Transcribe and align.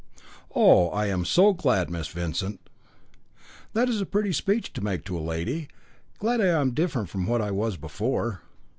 "Oh! 0.55 0.89
I 0.89 1.05
am 1.09 1.23
so 1.25 1.53
glad, 1.53 1.91
Miss 1.91 2.07
Vincent." 2.07 2.59
"That 3.73 3.87
is 3.87 4.01
a 4.01 4.05
pretty 4.07 4.33
speech 4.33 4.73
to 4.73 4.83
make 4.83 5.05
to 5.05 5.15
a 5.15 5.21
lady! 5.21 5.67
Glad 6.17 6.41
I 6.41 6.47
am 6.59 6.71
different 6.71 7.07
from 7.07 7.27
what 7.27 7.39
I 7.39 7.51
was 7.51 7.77
before." 7.77 8.41